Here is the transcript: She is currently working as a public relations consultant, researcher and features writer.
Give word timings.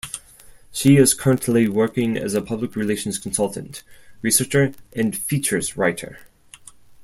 She 0.71 0.97
is 0.97 1.13
currently 1.13 1.67
working 1.69 2.17
as 2.17 2.33
a 2.33 2.41
public 2.41 2.75
relations 2.75 3.19
consultant, 3.19 3.83
researcher 4.23 4.73
and 4.95 5.15
features 5.15 5.77
writer. 5.77 6.17